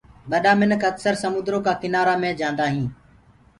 [0.29, 2.91] ٻڏآ مينک اڪسر سموندرو ڪو ڪنآرآ مي جآندآ هينٚ۔